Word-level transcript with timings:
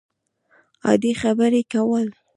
عادي 0.85 1.11
خبرې 1.21 1.61
کول 1.71 2.07